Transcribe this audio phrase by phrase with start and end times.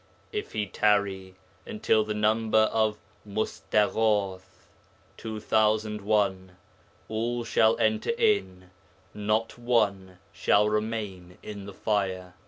[0.31, 4.65] If He tarry [until the number of] Mustaghath
[5.17, 6.57] (2001),
[7.07, 8.71] all shall enter in,
[9.13, 12.33] not one shall remain in the Fire.'